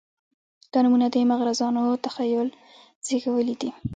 دا 0.71 0.79
نومونه 0.83 1.07
د 1.11 1.15
مغرضانو 1.31 1.83
تخیل 2.05 2.47
زېږولي 3.05 3.55
دي. 3.61 3.69